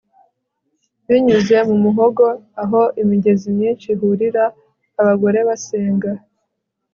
binyuze 1.07 1.57
mu 1.67 1.75
muhogo 1.83 2.25
aho 2.63 2.81
imigezi 3.01 3.47
myinshi 3.57 3.85
ihurira, 3.93 4.43
abagore 5.01 5.39
basenga 5.47 6.11